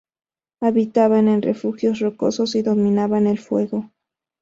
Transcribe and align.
Habitaban 0.61 1.27
en 1.27 1.43
refugios 1.43 1.99
rocosos 1.99 2.55
y 2.55 2.63
dominaban 2.63 3.27
el 3.27 3.37
fuego. 3.37 3.91